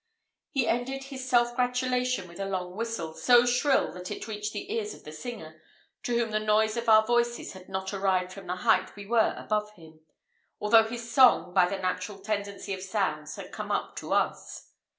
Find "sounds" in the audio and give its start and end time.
12.81-13.35